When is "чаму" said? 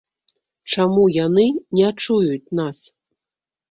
0.75-1.03